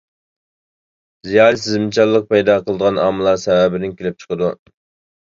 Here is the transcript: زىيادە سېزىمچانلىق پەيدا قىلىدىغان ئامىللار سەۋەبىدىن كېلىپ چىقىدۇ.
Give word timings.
زىيادە 1.27 1.61
سېزىمچانلىق 1.65 2.27
پەيدا 2.33 2.57
قىلىدىغان 2.65 3.01
ئامىللار 3.05 3.41
سەۋەبىدىن 3.47 3.99
كېلىپ 4.03 4.23
چىقىدۇ. 4.27 4.55